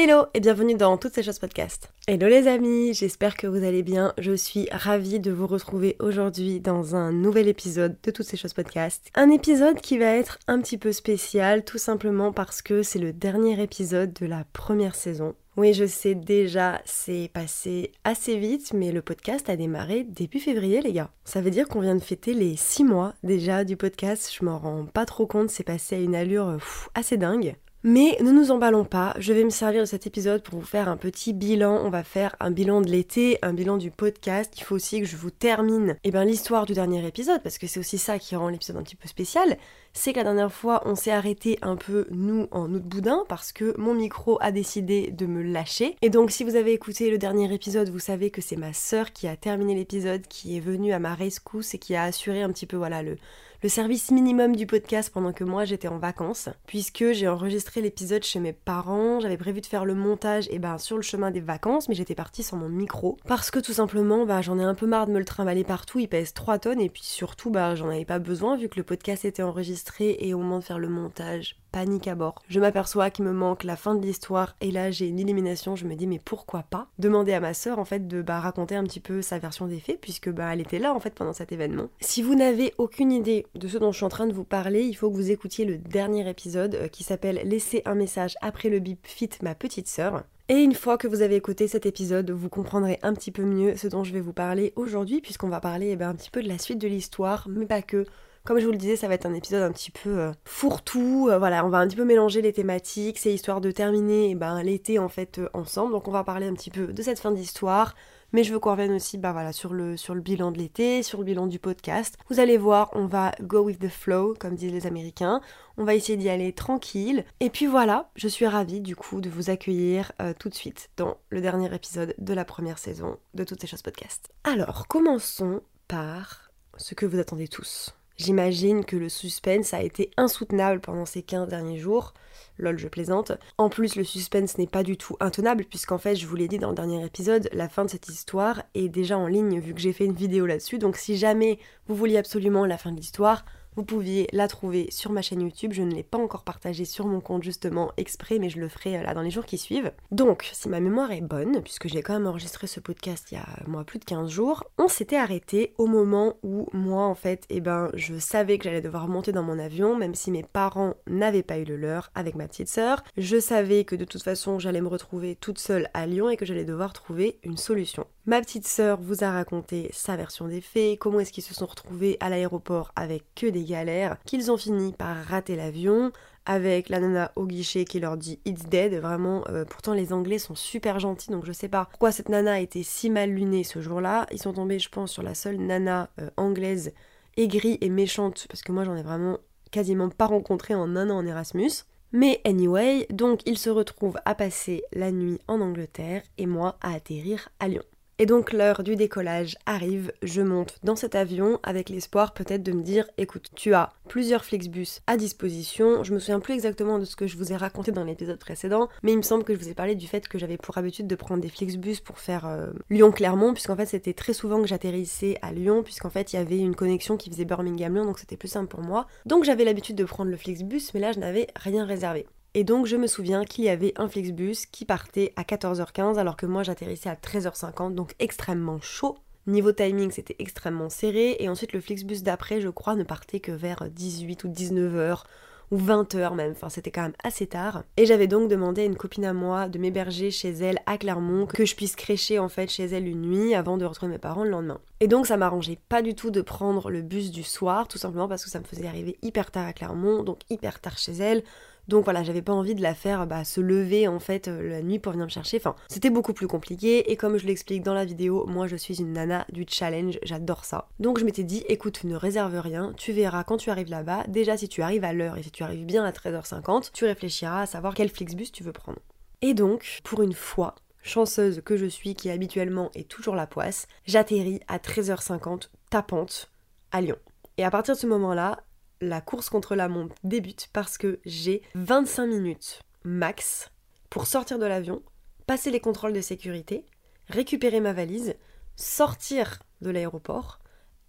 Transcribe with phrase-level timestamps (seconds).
[0.00, 1.92] Hello et bienvenue dans Toutes ces choses podcast.
[2.06, 4.14] Hello les amis, j'espère que vous allez bien.
[4.16, 8.54] Je suis ravie de vous retrouver aujourd'hui dans un nouvel épisode de Toutes ces choses
[8.54, 9.10] podcast.
[9.16, 13.12] Un épisode qui va être un petit peu spécial tout simplement parce que c'est le
[13.12, 15.34] dernier épisode de la première saison.
[15.56, 20.80] Oui, je sais déjà, c'est passé assez vite, mais le podcast a démarré début février,
[20.80, 21.10] les gars.
[21.24, 24.32] Ça veut dire qu'on vient de fêter les 6 mois déjà du podcast.
[24.32, 26.56] Je m'en rends pas trop compte, c'est passé à une allure
[26.94, 27.56] assez dingue.
[27.84, 30.88] Mais ne nous emballons pas, je vais me servir de cet épisode pour vous faire
[30.88, 31.80] un petit bilan.
[31.84, 34.52] On va faire un bilan de l'été, un bilan du podcast.
[34.56, 37.68] Il faut aussi que je vous termine eh ben, l'histoire du dernier épisode, parce que
[37.68, 39.56] c'est aussi ça qui rend l'épisode un petit peu spécial.
[39.92, 43.52] C'est que la dernière fois, on s'est arrêté un peu, nous, en août boudin, parce
[43.52, 45.94] que mon micro a décidé de me lâcher.
[46.02, 49.12] Et donc, si vous avez écouté le dernier épisode, vous savez que c'est ma sœur
[49.12, 52.50] qui a terminé l'épisode, qui est venue à ma rescousse et qui a assuré un
[52.50, 53.18] petit peu, voilà, le,
[53.60, 58.22] le service minimum du podcast pendant que moi j'étais en vacances, puisque j'ai enregistré l'épisode
[58.22, 61.40] chez mes parents, j'avais prévu de faire le montage et ben sur le chemin des
[61.40, 64.76] vacances, mais j'étais partie sans mon micro, parce que tout simplement bah, j'en ai un
[64.76, 67.74] peu marre de me le trimballer partout, il pèse 3 tonnes, et puis surtout bah,
[67.74, 70.78] j'en avais pas besoin vu que le podcast était enregistré et au moment de faire
[70.78, 72.36] le montage, panique à bord.
[72.48, 75.86] Je m'aperçois qu'il me manque la fin de l'histoire et là j'ai une illumination, je
[75.86, 78.84] me dis mais pourquoi pas demander à ma sœur en fait de bah, raconter un
[78.84, 81.52] petit peu sa version des faits puisque bah elle était là en fait pendant cet
[81.52, 81.88] événement.
[82.00, 84.82] Si vous n'avez aucune idée de ce dont je suis en train de vous parler,
[84.84, 88.68] il faut que vous écoutiez le dernier épisode euh, qui s'appelle Laisser un message après
[88.68, 90.24] le bip fit ma petite sœur.
[90.50, 93.76] Et une fois que vous avez écouté cet épisode, vous comprendrez un petit peu mieux
[93.76, 96.42] ce dont je vais vous parler aujourd'hui, puisqu'on va parler eh ben, un petit peu
[96.42, 98.06] de la suite de l'histoire, mais pas que.
[98.48, 101.28] Comme je vous le disais, ça va être un épisode un petit peu euh, fourre-tout.
[101.28, 103.18] Euh, voilà, on va un petit peu mélanger les thématiques.
[103.18, 105.92] C'est histoire de terminer eh ben, l'été en fait euh, ensemble.
[105.92, 107.94] Donc on va parler un petit peu de cette fin d'histoire.
[108.32, 111.02] Mais je veux qu'on revienne aussi bah, voilà, sur, le, sur le bilan de l'été,
[111.02, 112.16] sur le bilan du podcast.
[112.30, 115.42] Vous allez voir, on va go with the flow, comme disent les Américains.
[115.76, 117.26] On va essayer d'y aller tranquille.
[117.40, 121.18] Et puis voilà, je suis ravie du coup de vous accueillir tout de suite dans
[121.28, 124.30] le dernier épisode de la première saison de Toutes ces choses podcast.
[124.44, 127.92] Alors, commençons par ce que vous attendez tous.
[128.18, 132.14] J'imagine que le suspense a été insoutenable pendant ces 15 derniers jours.
[132.58, 133.30] Lol, je plaisante.
[133.58, 136.58] En plus, le suspense n'est pas du tout intenable, puisqu'en fait, je vous l'ai dit
[136.58, 139.80] dans le dernier épisode, la fin de cette histoire est déjà en ligne vu que
[139.80, 140.78] j'ai fait une vidéo là-dessus.
[140.78, 143.44] Donc, si jamais vous vouliez absolument la fin de l'histoire,
[143.78, 145.72] vous pouviez la trouver sur ma chaîne YouTube.
[145.72, 149.00] Je ne l'ai pas encore partagée sur mon compte justement exprès, mais je le ferai
[149.00, 149.92] là dans les jours qui suivent.
[150.10, 153.38] Donc, si ma mémoire est bonne, puisque j'ai quand même enregistré ce podcast il y
[153.38, 157.44] a moi plus de 15 jours, on s'était arrêté au moment où moi en fait,
[157.50, 160.94] eh ben, je savais que j'allais devoir monter dans mon avion, même si mes parents
[161.06, 163.04] n'avaient pas eu le leur avec ma petite sœur.
[163.16, 166.44] Je savais que de toute façon j'allais me retrouver toute seule à Lyon et que
[166.44, 168.08] j'allais devoir trouver une solution.
[168.26, 171.64] Ma petite sœur vous a raconté sa version des faits, comment est-ce qu'ils se sont
[171.64, 176.10] retrouvés à l'aéroport avec que des galères, qu'ils ont fini par rater l'avion,
[176.48, 178.94] avec la nana au guichet qui leur dit It's dead.
[178.94, 182.58] Vraiment, euh, pourtant les Anglais sont super gentils, donc je sais pas pourquoi cette nana
[182.58, 184.26] été si mal lunée ce jour-là.
[184.32, 186.92] Ils sont tombés, je pense, sur la seule nana euh, anglaise
[187.36, 189.38] aigrie et méchante, parce que moi j'en ai vraiment
[189.70, 191.70] quasiment pas rencontré en un an en Erasmus.
[192.12, 196.94] Mais anyway, donc ils se retrouvent à passer la nuit en Angleterre et moi à
[196.94, 197.82] atterrir à Lyon.
[198.20, 202.72] Et donc l'heure du décollage arrive, je monte dans cet avion avec l'espoir peut-être de
[202.72, 206.02] me dire écoute, tu as plusieurs Flixbus à disposition.
[206.02, 208.88] Je me souviens plus exactement de ce que je vous ai raconté dans l'épisode précédent,
[209.04, 211.06] mais il me semble que je vous ai parlé du fait que j'avais pour habitude
[211.06, 215.38] de prendre des Flixbus pour faire euh, Lyon-Clermont, puisqu'en fait c'était très souvent que j'atterrissais
[215.40, 218.48] à Lyon, puisqu'en fait il y avait une connexion qui faisait Birmingham-Lyon, donc c'était plus
[218.48, 219.06] simple pour moi.
[219.26, 222.26] Donc j'avais l'habitude de prendre le Flixbus, mais là je n'avais rien réservé.
[222.58, 226.36] Et donc je me souviens qu'il y avait un Flixbus qui partait à 14h15 alors
[226.36, 229.16] que moi j'atterrissais à 13h50, donc extrêmement chaud.
[229.46, 231.36] Niveau timing, c'était extrêmement serré.
[231.38, 235.22] Et ensuite, le Flixbus d'après, je crois, ne partait que vers 18 ou 19h
[235.70, 236.50] ou 20h même.
[236.50, 237.84] Enfin, c'était quand même assez tard.
[237.96, 241.46] Et j'avais donc demandé à une copine à moi de m'héberger chez elle à Clermont,
[241.46, 244.42] que je puisse crécher en fait chez elle une nuit avant de retrouver mes parents
[244.42, 244.80] le lendemain.
[244.98, 248.26] Et donc, ça m'arrangeait pas du tout de prendre le bus du soir, tout simplement
[248.26, 251.44] parce que ça me faisait arriver hyper tard à Clermont, donc hyper tard chez elle.
[251.88, 254.82] Donc voilà, j'avais pas envie de la faire bah, se lever en fait euh, la
[254.82, 255.56] nuit pour venir me chercher.
[255.56, 259.00] Enfin, c'était beaucoup plus compliqué et comme je l'explique dans la vidéo, moi je suis
[259.00, 260.88] une nana du challenge, j'adore ça.
[261.00, 264.24] Donc je m'étais dit, écoute, ne réserve rien, tu verras quand tu arrives là-bas.
[264.28, 267.62] Déjà, si tu arrives à l'heure et si tu arrives bien à 13h50, tu réfléchiras
[267.62, 268.98] à savoir quel Flixbus tu veux prendre.
[269.40, 273.86] Et donc, pour une fois, chanceuse que je suis qui habituellement est toujours la poisse,
[274.04, 276.50] j'atterris à 13h50 tapante
[276.92, 277.16] à Lyon.
[277.56, 278.60] Et à partir de ce moment-là,
[279.00, 283.70] la course contre la montre débute parce que j'ai 25 minutes max
[284.10, 285.02] pour sortir de l'avion,
[285.46, 286.84] passer les contrôles de sécurité,
[287.28, 288.34] récupérer ma valise,
[288.76, 290.58] sortir de l'aéroport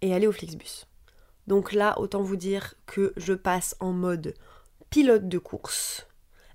[0.02, 0.86] et aller au Flixbus.
[1.46, 4.34] Donc là, autant vous dire que je passe en mode
[4.90, 6.06] pilote de course,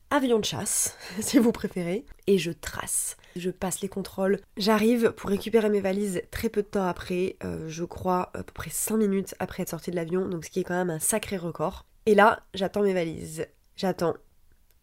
[0.09, 3.17] avion de chasse, si vous préférez, et je trace.
[3.35, 4.39] Je passe les contrôles.
[4.55, 8.53] J'arrive pour récupérer mes valises très peu de temps après, euh, je crois à peu
[8.53, 10.99] près 5 minutes après être sortie de l'avion, donc ce qui est quand même un
[10.99, 11.85] sacré record.
[12.05, 13.45] Et là, j'attends mes valises.
[13.75, 14.15] J'attends,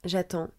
[0.05, 0.51] j'attends,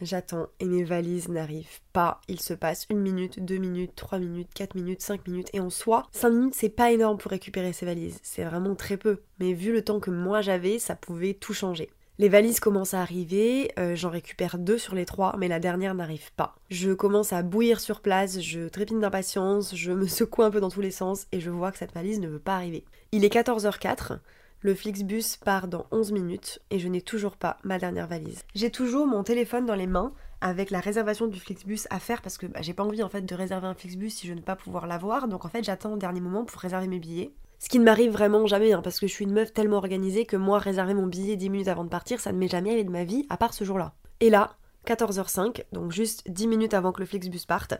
[0.00, 2.22] j'attends, et mes valises n'arrivent pas.
[2.26, 5.68] Il se passe une minute, deux minutes, trois minutes, quatre minutes, cinq minutes, et en
[5.68, 8.18] soi, cinq minutes c'est pas énorme pour récupérer ces valises.
[8.22, 9.20] C'est vraiment très peu.
[9.40, 11.90] Mais vu le temps que moi j'avais, ça pouvait tout changer.
[12.18, 15.94] Les valises commencent à arriver, euh, j'en récupère deux sur les trois, mais la dernière
[15.94, 16.54] n'arrive pas.
[16.68, 20.68] Je commence à bouillir sur place, je trépine d'impatience, je me secoue un peu dans
[20.68, 22.84] tous les sens et je vois que cette valise ne veut pas arriver.
[23.12, 24.18] Il est 14h04,
[24.60, 28.42] le Flixbus part dans 11 minutes et je n'ai toujours pas ma dernière valise.
[28.54, 30.12] J'ai toujours mon téléphone dans les mains
[30.42, 33.22] avec la réservation du Flixbus à faire parce que bah, j'ai pas envie en fait
[33.22, 35.28] de réserver un Flixbus si je ne vais pas pouvoir l'avoir.
[35.28, 37.32] Donc en fait j'attends au dernier moment pour réserver mes billets.
[37.62, 40.26] Ce qui ne m'arrive vraiment jamais, hein, parce que je suis une meuf tellement organisée
[40.26, 42.82] que moi, réserver mon billet 10 minutes avant de partir, ça ne m'est jamais arrivé
[42.82, 43.94] de ma vie, à part ce jour-là.
[44.18, 44.56] Et là,
[44.88, 47.74] 14h05, donc juste 10 minutes avant que le Flixbus parte,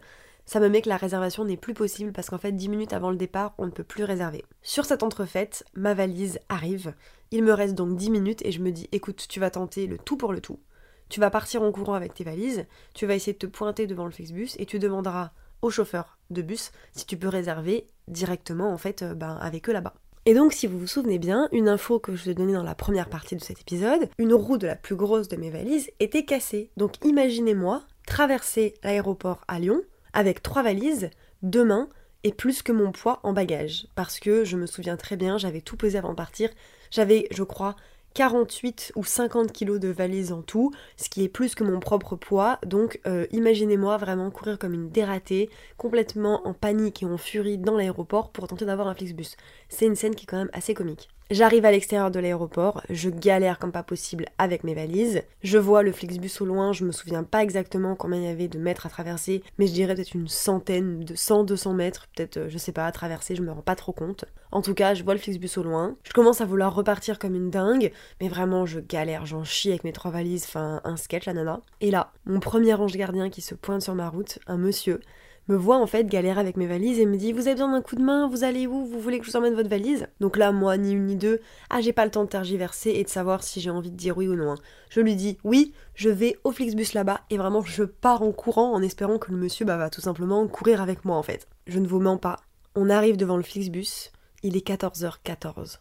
[0.46, 3.10] ça me met que la réservation n'est plus possible parce qu'en fait 10 minutes avant
[3.10, 4.44] le départ, on ne peut plus réserver.
[4.62, 6.94] Sur cette entrefaite, ma valise arrive.
[7.32, 9.98] Il me reste donc 10 minutes et je me dis écoute, tu vas tenter le
[9.98, 10.60] tout pour le tout.
[11.08, 14.04] Tu vas partir en courant avec tes valises, tu vas essayer de te pointer devant
[14.04, 18.78] le Flixbus et tu demanderas au chauffeur de bus si tu peux réserver directement en
[18.78, 19.94] fait ben, avec eux là-bas.
[20.24, 22.62] Et donc, si vous vous souvenez bien, une info que je vous ai donnée dans
[22.62, 25.90] la première partie de cet épisode, une roue de la plus grosse de mes valises
[25.98, 26.70] était cassée.
[26.76, 29.82] Donc, imaginez-moi traverser l'aéroport à Lyon
[30.12, 31.10] avec trois valises,
[31.42, 31.88] deux mains
[32.22, 33.88] et plus que mon poids en bagage.
[33.96, 36.50] Parce que je me souviens très bien, j'avais tout pesé avant de partir.
[36.92, 37.74] J'avais, je crois,
[38.14, 42.16] 48 ou 50 kilos de valise en tout, ce qui est plus que mon propre
[42.16, 42.58] poids.
[42.66, 47.76] Donc euh, imaginez-moi vraiment courir comme une dératée, complètement en panique et en furie dans
[47.76, 49.36] l'aéroport pour tenter d'avoir un Flixbus.
[49.68, 51.08] C'est une scène qui est quand même assez comique.
[51.30, 55.22] J'arrive à l'extérieur de l'aéroport, je galère comme pas possible avec mes valises.
[55.42, 58.48] Je vois le Flixbus au loin, je me souviens pas exactement combien il y avait
[58.48, 62.48] de mètres à traverser, mais je dirais peut-être une centaine, de 100-200 mètres, peut-être, euh,
[62.50, 64.26] je sais pas, à traverser, je me rends pas trop compte.
[64.50, 65.96] En tout cas, je vois le Flixbus au loin.
[66.04, 69.84] Je commence à vouloir repartir comme une dingue, mais vraiment, je galère, j'en chie avec
[69.84, 71.62] mes trois valises, enfin, un sketch, la nana.
[71.80, 75.00] Et là, mon premier ange gardien qui se pointe sur ma route, un monsieur,
[75.48, 77.82] me voit en fait galérer avec mes valises et me dit Vous avez besoin d'un
[77.82, 80.06] coup de main Vous allez où Vous voulez que je vous emmène votre valise?
[80.20, 81.40] Donc là, moi, ni une ni deux,
[81.70, 84.16] ah, j'ai pas le temps de tergiverser et de savoir si j'ai envie de dire
[84.16, 84.52] oui ou non.
[84.52, 84.58] Hein.
[84.88, 88.72] Je lui dis Oui, je vais au Flixbus là-bas et vraiment, je pars en courant
[88.72, 91.48] en espérant que le monsieur bah, va tout simplement courir avec moi en fait.
[91.66, 92.40] Je ne vous mens pas.
[92.74, 94.10] On arrive devant le Flixbus,
[94.42, 95.78] il est 14h14.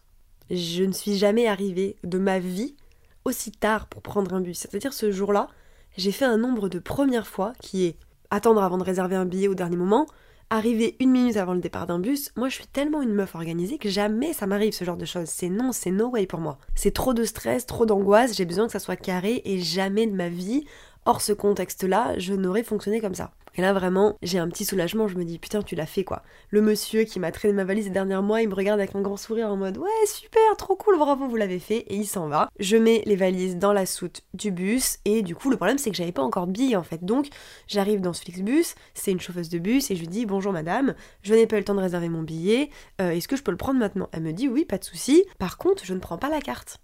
[0.50, 2.76] Je ne suis jamais arrivée de ma vie
[3.24, 4.58] aussi tard pour prendre un bus.
[4.58, 5.48] C'est-à-dire ce jour-là,
[5.96, 7.96] j'ai fait un nombre de premières fois qui est
[8.32, 10.06] attendre avant de réserver un billet au dernier moment,
[10.48, 13.76] arriver une minute avant le départ d'un bus, moi je suis tellement une meuf organisée
[13.76, 15.28] que jamais ça m'arrive ce genre de choses.
[15.28, 16.58] C'est non, c'est no way pour moi.
[16.74, 20.14] C'est trop de stress, trop d'angoisse, j'ai besoin que ça soit carré et jamais de
[20.14, 20.64] ma vie,
[21.04, 23.32] hors ce contexte-là, je n'aurais fonctionné comme ça.
[23.54, 26.22] Et là vraiment, j'ai un petit soulagement, je me dis putain tu l'as fait quoi.
[26.50, 29.00] Le monsieur qui m'a traîné ma valise les derniers mois, il me regarde avec un
[29.00, 32.28] grand sourire en mode ouais super, trop cool, bravo, vous l'avez fait, et il s'en
[32.28, 32.48] va.
[32.58, 35.90] Je mets les valises dans la soute du bus, et du coup le problème c'est
[35.90, 37.04] que j'avais pas encore de billets en fait.
[37.04, 37.28] Donc
[37.68, 40.94] j'arrive dans ce Flixbus, c'est une chauffeuse de bus, et je lui dis bonjour madame,
[41.22, 43.50] je n'ai pas eu le temps de réserver mon billet, euh, est-ce que je peux
[43.50, 44.08] le prendre maintenant?
[44.12, 46.78] Elle me dit oui, pas de souci, par contre je ne prends pas la carte.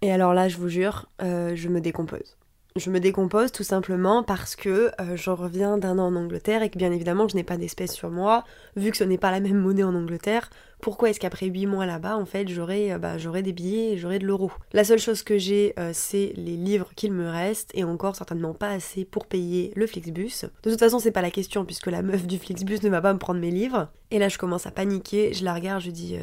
[0.00, 2.37] Et alors là, je vous jure, euh, je me décompose
[2.78, 6.70] je me décompose tout simplement parce que euh, je reviens d'un an en Angleterre et
[6.70, 8.44] que bien évidemment je n'ai pas d'espèces sur moi,
[8.76, 11.86] vu que ce n'est pas la même monnaie en Angleterre, pourquoi est-ce qu'après 8 mois
[11.86, 14.52] là-bas, en fait, j'aurai euh, bah, des billets et j'aurai de l'euro?
[14.72, 18.54] La seule chose que j'ai, euh, c'est les livres qu'il me reste, et encore certainement
[18.54, 20.46] pas assez pour payer le Flixbus.
[20.62, 23.12] De toute façon, c'est pas la question, puisque la meuf du Flixbus ne va pas
[23.12, 23.88] me prendre mes livres.
[24.10, 26.16] Et là, je commence à paniquer, je la regarde, je dis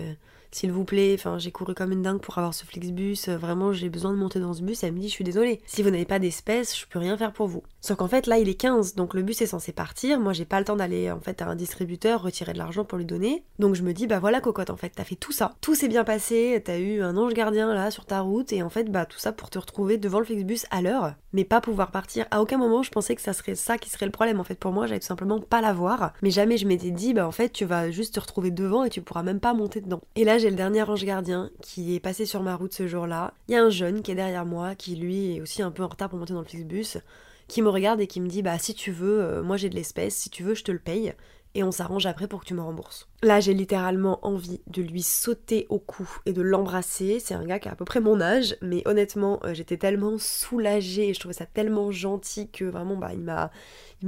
[0.55, 3.73] s'il vous plaît, enfin j'ai couru comme une dingue pour avoir ce Flixbus, euh, vraiment
[3.73, 5.89] j'ai besoin de monter dans ce bus, elle me dit je suis désolée, si vous
[5.89, 7.61] n'avez pas d'espèces, je peux rien faire pour vous.
[7.81, 10.45] Sauf qu'en fait là il est 15, donc le bus est censé partir, moi j'ai
[10.45, 13.43] pas le temps d'aller en fait à un distributeur retirer de l'argent pour lui donner,
[13.59, 15.89] donc je me dis bah voilà cocotte en fait, t'as fait tout ça, tout s'est
[15.89, 19.05] bien passé, t'as eu un ange gardien là sur ta route, et en fait bah
[19.05, 22.27] tout ça pour te retrouver devant le Flixbus à l'heure, mais pas pouvoir partir.
[22.31, 24.55] À aucun moment je pensais que ça serait ça qui serait le problème en fait
[24.55, 27.49] pour moi, j'allais tout simplement pas l'avoir, mais jamais je m'étais dit bah en fait
[27.49, 29.99] tu vas juste te retrouver devant et tu pourras même pas monter dedans.
[30.15, 33.33] Et là j'ai le dernier ange gardien qui est passé sur ma route ce jour-là.
[33.47, 35.81] Il y a un jeune qui est derrière moi, qui lui est aussi un peu
[35.81, 36.99] en retard pour monter dans le Flixbus,
[37.47, 39.75] qui me regarde et qui me dit Bah, si tu veux, euh, moi j'ai de
[39.75, 41.15] l'espèce, si tu veux, je te le paye.
[41.55, 43.09] et on s'arrange après pour que tu me rembourses.
[43.23, 47.19] Là, j'ai littéralement envie de lui sauter au cou et de l'embrasser.
[47.19, 50.19] C'est un gars qui a à peu près mon âge, mais honnêtement, euh, j'étais tellement
[50.19, 53.49] soulagée et je trouvais ça tellement gentil que vraiment, bah, il m'a,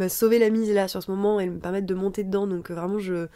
[0.07, 2.45] sauvé la mise là sur ce moment et me permettre de monter dedans.
[2.45, 3.27] Donc euh, vraiment, je,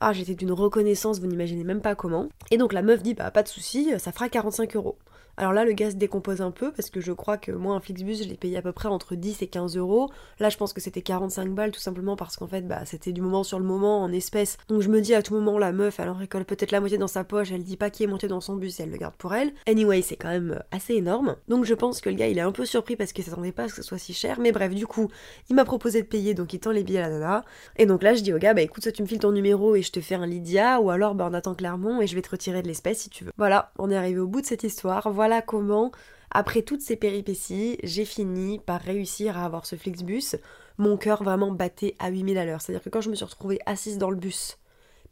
[0.00, 2.28] ah, j'étais d'une reconnaissance, vous n'imaginez même pas comment.
[2.50, 4.96] Et donc la meuf dit, bah pas de souci, ça fera 45 euros.
[5.40, 8.16] Alors là, le gaz décompose un peu parce que je crois que moi, un Flixbus,
[8.16, 10.10] je l'ai payé à peu près entre 10 et 15 euros.
[10.38, 13.22] Là, je pense que c'était 45 balles tout simplement parce qu'en fait, bah, c'était du
[13.22, 14.58] moment sur le moment en espèces.
[14.68, 16.98] Donc je me dis à tout moment, la meuf, elle en récolte peut-être la moitié
[16.98, 18.98] dans sa poche, elle dit pas qui est monté dans son bus et elle le
[18.98, 19.54] garde pour elle.
[19.66, 21.36] Anyway, c'est quand même euh, assez énorme.
[21.48, 23.62] Donc je pense que le gars, il est un peu surpris parce qu'il s'attendait pas
[23.62, 24.40] à ce que ce soit si cher.
[24.40, 25.08] Mais bref, du coup,
[25.48, 27.44] il m'a proposé de payer, donc il tend les billets à la nana.
[27.78, 29.74] Et donc là, je dis au gars, bah écoute, soit tu me files ton numéro
[29.74, 32.20] et je te fais un Lydia, ou alors bah on attend Clermont et je vais
[32.20, 33.32] te retirer de l'espèce si tu veux.
[33.38, 35.10] Voilà, on est arrivé au bout de cette histoire.
[35.10, 35.92] Voilà comment
[36.32, 40.36] après toutes ces péripéties, j'ai fini par réussir à avoir ce Flixbus.
[40.78, 42.60] Mon cœur vraiment battait à 8000 à l'heure.
[42.60, 44.58] C'est-à-dire que quand je me suis retrouvée assise dans le bus,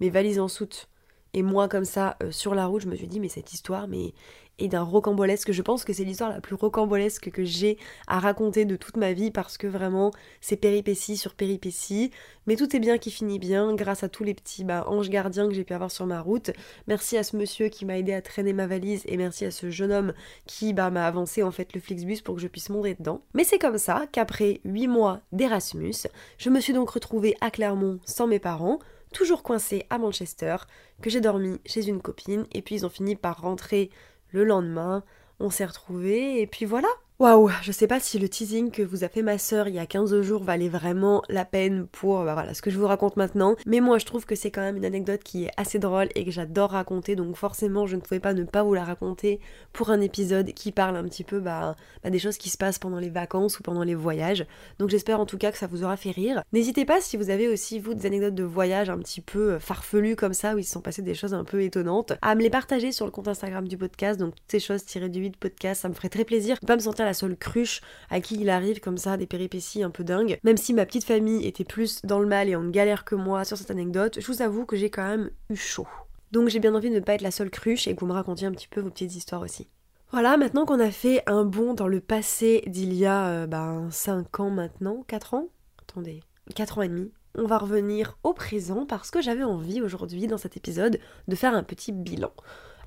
[0.01, 0.89] mes valises en soute,
[1.35, 3.89] et moi comme ça euh, sur la route, je me suis dit mais cette histoire,
[3.89, 4.15] mais
[4.59, 5.53] et d'un rocambolesque.
[5.53, 9.13] Je pense que c'est l'histoire la plus rocambolesque que j'ai à raconter de toute ma
[9.13, 12.11] vie parce que vraiment c'est péripéties sur péripéties.
[12.47, 15.49] Mais tout est bien qui finit bien grâce à tous les petits bah, anges gardiens
[15.49, 16.51] que j'ai pu avoir sur ma route.
[16.87, 19.71] Merci à ce monsieur qui m'a aidé à traîner ma valise et merci à ce
[19.71, 20.13] jeune homme
[20.47, 23.23] qui bah, m'a avancé en fait le Flixbus pour que je puisse monter dedans.
[23.35, 26.09] Mais c'est comme ça qu'après 8 mois d'Erasmus,
[26.39, 28.79] je me suis donc retrouvée à Clermont sans mes parents
[29.13, 30.57] toujours coincée à Manchester,
[31.03, 33.91] que j'ai dormi chez une copine, et puis ils ont fini par rentrer
[34.31, 35.05] le lendemain,
[35.41, 36.89] on s'est retrouvés et puis voilà.
[37.21, 39.81] Waouh, je sais pas si le teasing que vous a fait ma sœur il y
[39.81, 43.17] a 15 jours valait vraiment la peine pour bah voilà, ce que je vous raconte
[43.17, 46.07] maintenant, mais moi je trouve que c'est quand même une anecdote qui est assez drôle
[46.15, 49.41] et que j'adore raconter, donc forcément je ne pouvais pas ne pas vous la raconter
[49.73, 52.79] pour un épisode qui parle un petit peu bah, bah, des choses qui se passent
[52.79, 54.47] pendant les vacances ou pendant les voyages.
[54.79, 56.45] Donc j'espère en tout cas que ça vous aura fait rire.
[56.53, 59.59] N'hésitez pas si vous avez aussi vous des anecdotes de voyage un petit peu euh,
[59.59, 62.43] farfelues comme ça où il se sont passées des choses un peu étonnantes, à me
[62.43, 65.37] les partager sur le compte Instagram du podcast, donc toutes ces choses tirées du 8
[65.37, 68.81] podcast, ça me ferait très plaisir me sentir la seule cruche à qui il arrive
[68.81, 70.39] comme ça des péripéties un peu dingues.
[70.45, 73.45] Même si ma petite famille était plus dans le mal et en galère que moi
[73.45, 75.89] sur cette anecdote, je vous avoue que j'ai quand même eu chaud.
[76.31, 78.13] Donc j'ai bien envie de ne pas être la seule cruche et que vous me
[78.13, 79.69] racontiez un petit peu vos petites histoires aussi.
[80.11, 83.89] Voilà, maintenant qu'on a fait un bond dans le passé d'il y a euh, ben,
[83.91, 85.49] 5 ans maintenant, 4 ans
[85.83, 86.21] Attendez,
[86.55, 87.13] 4 ans et demi.
[87.35, 90.99] On va revenir au présent parce que j'avais envie aujourd'hui dans cet épisode
[91.29, 92.33] de faire un petit bilan.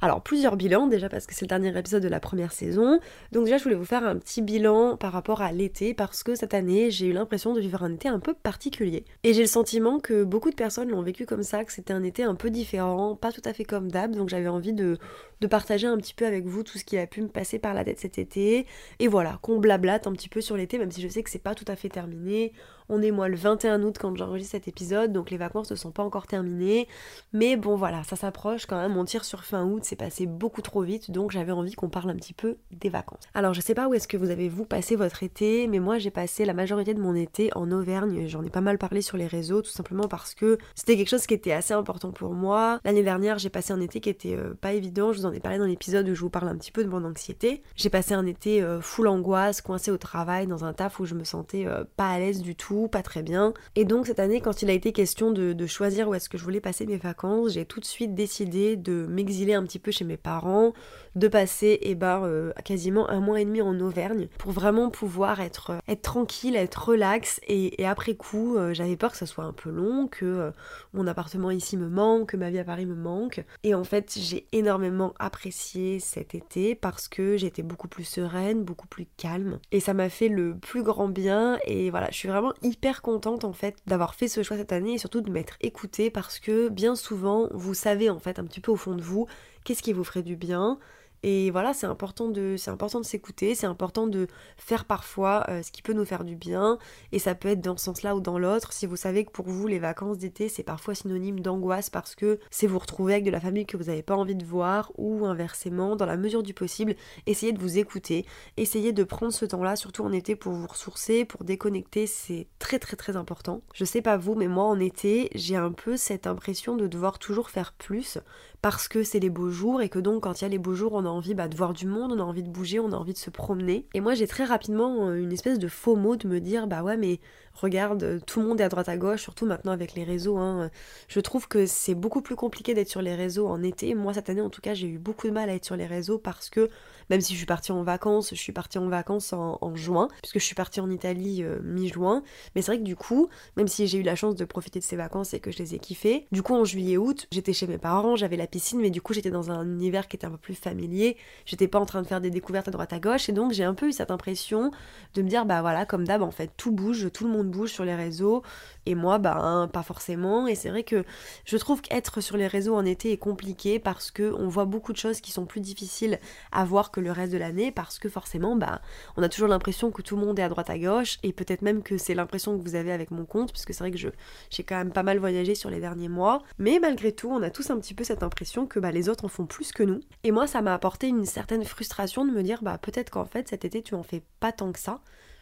[0.01, 3.00] Alors plusieurs bilans déjà parce que c'est le dernier épisode de la première saison.
[3.31, 6.34] Donc déjà je voulais vous faire un petit bilan par rapport à l'été parce que
[6.34, 9.05] cette année j'ai eu l'impression de vivre un été un peu particulier.
[9.24, 12.03] Et j'ai le sentiment que beaucoup de personnes l'ont vécu comme ça, que c'était un
[12.03, 14.15] été un peu différent, pas tout à fait comme d'hab.
[14.15, 14.98] Donc j'avais envie de,
[15.41, 17.74] de partager un petit peu avec vous tout ce qui a pu me passer par
[17.74, 18.67] la tête cet été.
[19.00, 21.39] Et voilà, qu'on blablate un petit peu sur l'été, même si je sais que c'est
[21.39, 22.53] pas tout à fait terminé.
[22.93, 25.91] On est moi le 21 août quand j'enregistre cet épisode, donc les vacances ne sont
[25.91, 26.89] pas encore terminées.
[27.31, 30.62] Mais bon voilà, ça s'approche quand même, on tire sur fin août, c'est passé beaucoup
[30.62, 33.24] trop vite, donc j'avais envie qu'on parle un petit peu des vacances.
[33.33, 36.00] Alors je sais pas où est-ce que vous avez vous passé votre été, mais moi
[36.00, 39.15] j'ai passé la majorité de mon été en Auvergne, j'en ai pas mal parlé sur
[39.15, 42.81] les réseaux, tout simplement parce que c'était quelque chose qui était assez important pour moi.
[42.83, 45.39] L'année dernière j'ai passé un été qui était euh, pas évident, je vous en ai
[45.39, 47.61] parlé dans l'épisode où je vous parle un petit peu de mon anxiété.
[47.75, 51.15] J'ai passé un été euh, full angoisse, coincé au travail, dans un taf où je
[51.15, 53.53] me sentais euh, pas à l'aise du tout, pas très bien.
[53.75, 56.43] Et donc cette année, quand il a été question de, choisir où est-ce que je
[56.43, 60.03] voulais passer mes vacances, j'ai tout de suite décidé de m'exiler un petit peu chez
[60.03, 60.73] mes parents,
[61.15, 64.89] de passer et eh ben, euh, quasiment un mois et demi en Auvergne pour vraiment
[64.89, 67.39] pouvoir être, être tranquille, être relax.
[67.47, 70.51] Et, après coup, j'avais peur que ça soit un peu long, que
[70.93, 73.43] mon appartement ici me manque, que ma vie à Paris me manque.
[73.63, 78.87] Et en fait, j'ai énormément apprécié cet été parce que j'étais beaucoup plus sereine, beaucoup
[78.87, 79.59] plus calme.
[79.71, 81.59] Et ça m'a fait le plus grand bien.
[81.65, 84.93] Et voilà, je suis vraiment hyper contente en fait d'avoir fait ce choix cette année
[84.93, 88.61] et surtout de m'être écoutée parce que bien souvent, vous savez en fait un petit
[88.61, 89.27] peu au fond de vous
[89.63, 90.79] qu'est-ce qui vous ferait du bien
[91.23, 95.61] et voilà, c'est important de, c'est important de s'écouter, c'est important de faire parfois euh,
[95.61, 96.79] ce qui peut nous faire du bien,
[97.11, 98.73] et ça peut être dans ce sens-là ou dans l'autre.
[98.73, 102.39] Si vous savez que pour vous les vacances d'été c'est parfois synonyme d'angoisse parce que
[102.49, 105.25] c'est vous retrouver avec de la famille que vous n'avez pas envie de voir, ou
[105.25, 106.95] inversement, dans la mesure du possible,
[107.27, 108.25] essayez de vous écouter,
[108.57, 112.79] essayez de prendre ce temps-là, surtout en été pour vous ressourcer, pour déconnecter, c'est très
[112.79, 113.61] très très important.
[113.73, 117.19] Je sais pas vous, mais moi en été j'ai un peu cette impression de devoir
[117.19, 118.17] toujours faire plus
[118.62, 120.75] parce que c'est les beaux jours et que donc quand il y a les beaux
[120.75, 122.91] jours on a envie bah, de voir du monde, on a envie de bouger, on
[122.91, 123.88] a envie de se promener.
[123.94, 126.84] Et moi j'ai très rapidement euh, une espèce de faux mot de me dire bah
[126.84, 127.20] ouais mais
[127.53, 130.38] regarde, euh, tout le monde est à droite à gauche, surtout maintenant avec les réseaux.
[130.38, 130.70] Hein.
[131.08, 133.93] Je trouve que c'est beaucoup plus compliqué d'être sur les réseaux en été.
[133.96, 135.86] Moi cette année en tout cas j'ai eu beaucoup de mal à être sur les
[135.86, 136.70] réseaux parce que
[137.12, 140.39] même si je suis partie en vacances, je suis partie en vacances en, juin, puisque
[140.39, 142.24] je suis partie en Italie euh, mi-juin.
[142.55, 143.27] Mais c'est vrai que du coup,
[143.58, 145.75] même si j'ai eu la chance de profiter de ces vacances et que je les
[145.75, 149.01] ai kiffées, du coup en juillet-août, j'étais chez mes parents, j'avais la piscine, mais du
[149.01, 151.17] coup j'étais dans un univers qui était un peu plus familier.
[151.46, 153.65] J'étais pas en train de faire des découvertes à droite à gauche, et donc j'ai
[153.65, 154.72] un peu eu cette impression
[155.13, 157.71] de me dire, bah voilà, comme d'hab, en fait, tout bouge, tout le monde bouge
[157.71, 158.43] sur les réseaux,
[158.86, 160.48] et moi, bah pas forcément.
[160.48, 161.03] Et c'est vrai que
[161.45, 164.93] je trouve qu'être sur les réseaux en été est compliqué parce que on voit beaucoup
[164.93, 166.19] de choses qui sont plus difficiles
[166.51, 168.81] à voir que le reste de l'année, parce que forcément, bah,
[169.17, 171.62] on a toujours l'impression que tout le monde est à droite à gauche, et peut-être
[171.62, 173.98] même que c'est l'impression que vous avez avec mon compte, parce que c'est vrai que
[173.98, 174.10] je,
[174.50, 176.43] j'ai quand même pas mal voyagé sur les derniers mois.
[176.57, 179.25] Mais malgré tout, on a tous un petit peu cette impression que bah, les autres
[179.25, 180.01] en font plus que nous.
[180.24, 183.48] Et moi, ça m'a apporté une certaine frustration de me dire, bah peut-être qu'en fait
[183.48, 185.01] cet été tu en fais pas tant que ça.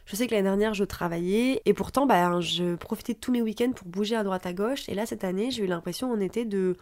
[0.10, 3.44] Je sais que l'année dernière, je travaillais et pourtant, bah, je profitais de tous mes
[3.44, 4.90] week-ends pour bouger à droite à gauche.
[4.90, 6.76] Et là, cette année, j'ai eu l'impression en été de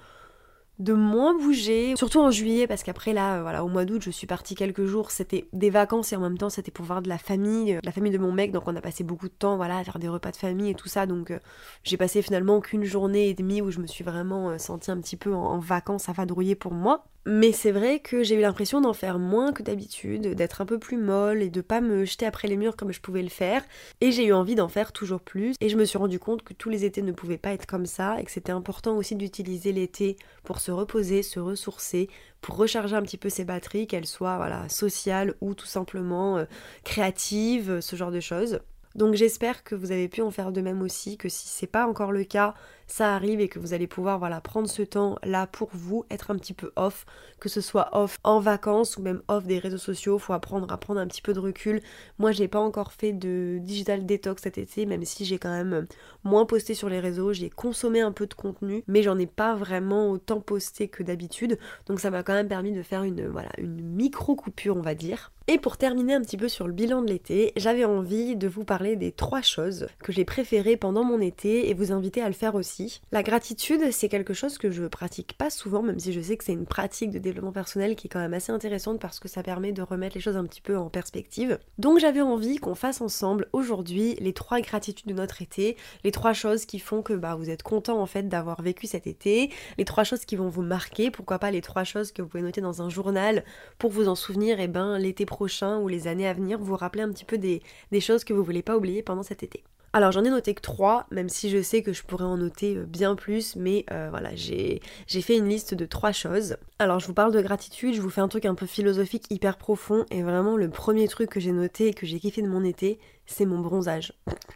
[0.79, 4.27] de moins bouger, surtout en juillet parce qu'après là, voilà, au mois d'août, je suis
[4.27, 7.17] partie quelques jours, c'était des vacances et en même temps c'était pour voir de la
[7.17, 9.77] famille, euh, la famille de mon mec, donc on a passé beaucoup de temps, voilà,
[9.77, 11.39] à faire des repas de famille et tout ça, donc euh,
[11.84, 15.01] j'ai passé finalement qu'une journée et demie où je me suis vraiment euh, sentie un
[15.01, 17.05] petit peu en vacances à vadrouiller pour moi.
[17.29, 20.79] Mais c'est vrai que j'ai eu l'impression d'en faire moins que d'habitude, d'être un peu
[20.79, 23.62] plus molle et de pas me jeter après les murs comme je pouvais le faire.
[24.00, 25.53] Et j'ai eu envie d'en faire toujours plus.
[25.60, 27.86] Et je me suis rendu compte que tous les étés ne pouvaient pas être comme
[27.86, 30.15] ça et que c'était important aussi d'utiliser l'été
[30.46, 32.07] pour se reposer, se ressourcer,
[32.39, 36.46] pour recharger un petit peu ses batteries, qu'elles soient voilà, sociales ou tout simplement euh,
[36.86, 38.62] créatives, ce genre de choses.
[38.96, 41.86] Donc j'espère que vous avez pu en faire de même aussi, que si c'est pas
[41.88, 42.55] encore le cas,
[42.88, 46.32] ça arrive et que vous allez pouvoir voilà prendre ce temps là pour vous, être
[46.32, 47.06] un petit peu off,
[47.39, 50.77] que ce soit off en vacances ou même off des réseaux sociaux, faut apprendre à
[50.77, 51.82] prendre un petit peu de recul.
[52.17, 55.86] Moi j'ai pas encore fait de digital detox cet été, même si j'ai quand même
[56.24, 59.56] moins posté sur les réseaux, j'ai consommé un peu de contenu, mais j'en ai pas
[59.56, 63.50] vraiment autant posté que d'habitude, donc ça m'a quand même permis de faire une voilà
[63.58, 65.32] une micro coupure on va dire.
[65.50, 68.65] Et pour terminer un petit peu sur le bilan de l'été, j'avais envie de vous
[68.65, 72.34] parler des trois choses que j'ai préférées pendant mon été et vous inviter à le
[72.34, 72.76] faire aussi
[73.12, 76.43] la gratitude, c'est quelque chose que je pratique pas souvent, même si je sais que
[76.43, 79.43] c'est une pratique de développement personnel qui est quand même assez intéressante parce que ça
[79.43, 81.60] permet de remettre les choses un petit peu en perspective.
[81.77, 86.34] Donc j'avais envie qu'on fasse ensemble aujourd'hui les trois gratitudes de notre été, les trois
[86.34, 89.86] choses qui font que bah, vous êtes content en fait d'avoir vécu cet été, les
[89.86, 92.62] trois choses qui vont vous marquer, pourquoi pas les trois choses que vous pouvez noter
[92.62, 93.43] dans un journal
[93.78, 96.75] pour vous en souvenir et eh ben l'été prochain ou les années à venir, vous
[96.75, 99.63] rappeler un petit peu des, des choses que vous voulez pas oublier pendant cet été.
[99.93, 102.76] Alors j'en ai noté que 3, même si je sais que je pourrais en noter
[102.76, 106.58] euh, bien plus, mais euh, voilà, j'ai fait une liste de 3 choses.
[106.78, 109.58] Alors je vous parle de gratitude, je vous fais un truc un peu philosophique, hyper
[109.58, 112.63] profond, et vraiment le premier truc que j'ai noté et que j'ai kiffé de mon
[112.63, 114.13] été, c'est mon bronzage.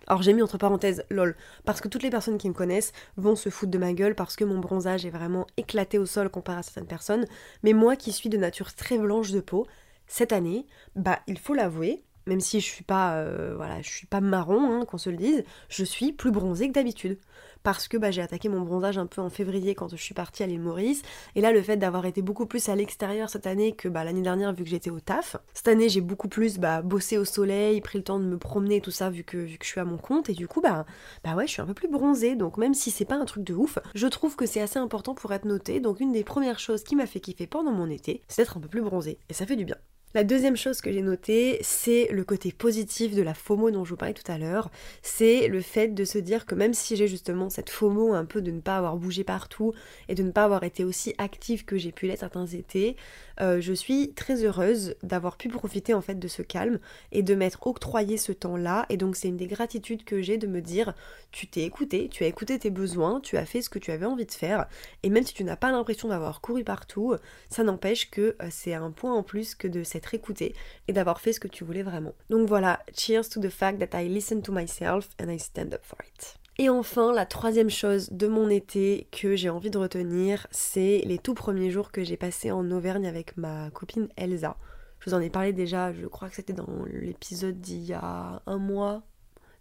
[0.07, 3.35] Alors j'ai mis entre parenthèses lol, parce que toutes les personnes qui me connaissent vont
[3.35, 6.59] se foutre de ma gueule parce que mon bronzage est vraiment éclaté au sol comparé
[6.59, 7.25] à certaines personnes,
[7.63, 9.65] mais moi qui suis de nature très blanche de peau,
[10.07, 10.65] cette année,
[10.95, 14.71] bah il faut l'avouer, même si je suis pas euh, voilà je suis pas marron
[14.71, 17.17] hein, qu'on se le dise je suis plus bronzée que d'habitude.
[17.63, 20.41] Parce que bah, j'ai attaqué mon bronzage un peu en février quand je suis partie
[20.41, 21.03] à l'île Maurice.
[21.35, 24.21] Et là le fait d'avoir été beaucoup plus à l'extérieur cette année que bah, l'année
[24.21, 25.37] dernière vu que j'étais au taf.
[25.53, 28.81] Cette année j'ai beaucoup plus bah, bossé au soleil pris le temps de me promener
[28.81, 30.29] tout ça vu que, je suis à mon compte.
[30.29, 30.85] Et du coup bah,
[31.23, 32.35] bah ouais je suis un peu plus bronzée.
[32.35, 35.13] Donc même si c'est pas un truc de ouf je trouve que c'est assez important
[35.13, 35.79] pour être noté.
[35.79, 38.61] Donc une des premières choses qui m'a fait kiffer pendant mon été c'est d'être un
[38.61, 39.19] peu plus bronzée.
[39.29, 39.77] Et ça fait du bien
[40.13, 43.91] la deuxième chose que j'ai notée, c'est le côté positif de la FOMO dont je
[43.91, 44.69] vous parlais tout à l'heure.
[45.01, 48.41] C'est le fait de se dire que même si j'ai justement cette FOMO un peu
[48.41, 49.73] de ne pas avoir bougé partout
[50.09, 52.97] et de ne pas avoir été aussi active que j'ai pu l'être certains étés,
[53.39, 56.79] euh, je suis très heureuse d'avoir pu profiter en fait de ce calme
[57.13, 58.85] et de m'être octroyé ce temps-là.
[58.89, 60.93] Et donc c'est une des gratitudes que j'ai de me dire
[61.31, 64.05] tu t'es écouté, tu as écouté tes besoins, tu as fait ce que tu avais
[64.05, 64.67] envie de faire.
[65.03, 67.15] Et même si tu n'as pas l'impression d'avoir couru partout,
[67.49, 70.55] ça n'empêche que euh, c'est un point en plus que de cette écouté
[70.87, 72.13] et d'avoir fait ce que tu voulais vraiment.
[72.29, 75.81] Donc voilà, cheers to the fact that I listen to myself and I stand up
[75.83, 76.37] for it.
[76.57, 81.17] Et enfin, la troisième chose de mon été que j'ai envie de retenir, c'est les
[81.17, 84.57] tout premiers jours que j'ai passés en Auvergne avec ma copine Elsa.
[84.99, 88.43] Je vous en ai parlé déjà, je crois que c'était dans l'épisode d'il y a
[88.45, 89.01] un mois,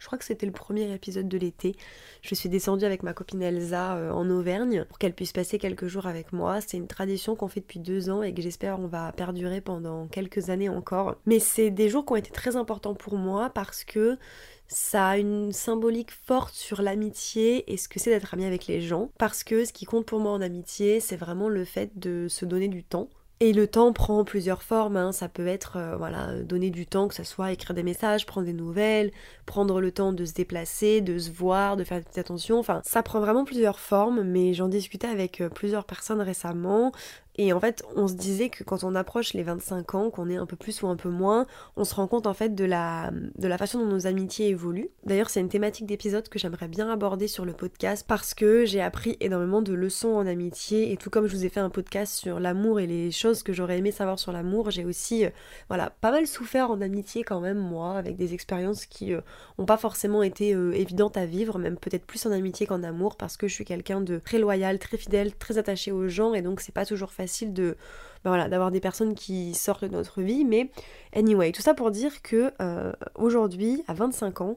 [0.00, 1.76] Je crois que c'était le premier épisode de l'été.
[2.22, 5.88] Je suis descendue avec ma copine Elsa euh, en Auvergne pour qu'elle puisse passer quelques
[5.88, 6.62] jours avec moi.
[6.62, 10.08] C'est une tradition qu'on fait depuis deux ans et que j'espère on va perdurer pendant
[10.08, 11.16] quelques années encore.
[11.26, 14.16] Mais c'est des jours qui ont été très importants pour moi parce que
[14.68, 18.80] ça a une symbolique forte sur l'amitié et ce que c'est d'être ami avec les
[18.80, 19.10] gens.
[19.18, 22.46] Parce que ce qui compte pour moi en amitié, c'est vraiment le fait de se
[22.46, 23.10] donner du temps.
[23.42, 25.12] Et le temps prend plusieurs formes, hein.
[25.12, 28.46] ça peut être euh, voilà, donner du temps, que ce soit écrire des messages, prendre
[28.46, 29.12] des nouvelles,
[29.46, 32.82] prendre le temps de se déplacer, de se voir, de faire des petites attentions, enfin
[32.84, 36.92] ça prend vraiment plusieurs formes, mais j'en discutais avec euh, plusieurs personnes récemment,
[37.36, 40.36] et en fait, on se disait que quand on approche les 25 ans, qu'on est
[40.36, 43.12] un peu plus ou un peu moins, on se rend compte en fait de la,
[43.38, 44.90] de la façon dont nos amitiés évoluent.
[45.04, 48.82] D'ailleurs, c'est une thématique d'épisode que j'aimerais bien aborder sur le podcast parce que j'ai
[48.82, 52.12] appris énormément de leçons en amitié et tout comme je vous ai fait un podcast
[52.12, 55.30] sur l'amour et les choses que j'aurais aimé savoir sur l'amour, j'ai aussi euh,
[55.68, 59.22] voilà, pas mal souffert en amitié quand même moi avec des expériences qui euh,
[59.56, 63.16] ont pas forcément été euh, évidentes à vivre, même peut-être plus en amitié qu'en amour
[63.16, 66.42] parce que je suis quelqu'un de très loyal, très fidèle, très attaché aux gens et
[66.42, 67.76] donc c'est pas toujours facile facile de
[68.24, 70.44] ben voilà, d'avoir des personnes qui sortent de notre vie.
[70.44, 70.70] Mais
[71.14, 74.56] anyway, tout ça pour dire que euh, aujourd'hui, à 25 ans,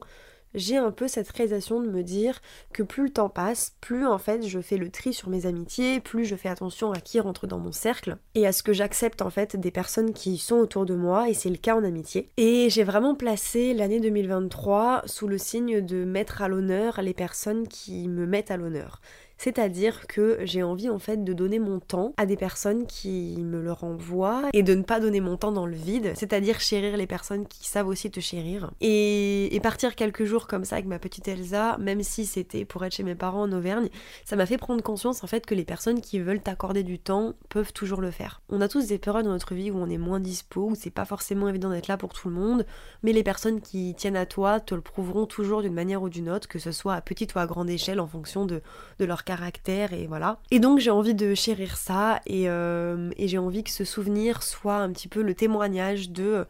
[0.54, 2.40] j'ai un peu cette réalisation de me dire
[2.72, 5.98] que plus le temps passe, plus en fait je fais le tri sur mes amitiés,
[5.98, 9.20] plus je fais attention à qui rentre dans mon cercle et à ce que j'accepte
[9.20, 12.30] en fait des personnes qui sont autour de moi et c'est le cas en amitié.
[12.36, 17.66] Et j'ai vraiment placé l'année 2023 sous le signe de mettre à l'honneur les personnes
[17.66, 19.00] qui me mettent à l'honneur.
[19.44, 23.60] C'est-à-dire que j'ai envie en fait de donner mon temps à des personnes qui me
[23.60, 27.06] le renvoient et de ne pas donner mon temps dans le vide, c'est-à-dire chérir les
[27.06, 28.70] personnes qui savent aussi te chérir.
[28.80, 32.94] Et, partir quelques jours comme ça avec ma petite Elsa, même si c'était pour être
[32.94, 33.88] chez mes parents en Auvergne,
[34.24, 37.34] ça m'a fait prendre conscience en fait que les personnes qui veulent t'accorder du temps
[37.50, 38.40] peuvent toujours le faire.
[38.48, 40.90] On a tous des périodes dans notre vie où on est moins dispo, où c'est
[40.90, 42.66] pas forcément évident d'être là pour tout le monde,
[43.02, 46.30] mais les personnes qui tiennent à toi te le prouveront toujours d'une manière ou d'une
[46.30, 48.62] autre, que ce soit à petite ou à grande échelle en fonction de,
[48.98, 49.33] de leur caractère
[49.92, 50.38] et voilà.
[50.50, 54.76] Et donc j'ai envie de chérir ça euh, et, j'ai envie que ce souvenir soit
[54.76, 56.46] un petit peu le témoignage de